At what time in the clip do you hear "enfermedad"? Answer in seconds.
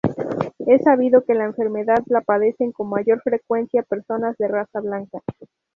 1.45-1.99